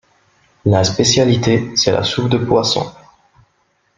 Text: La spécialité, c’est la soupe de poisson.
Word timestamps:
La 0.65 0.83
spécialité, 0.83 1.75
c’est 1.77 1.91
la 1.91 2.03
soupe 2.03 2.29
de 2.29 2.39
poisson. 2.39 2.91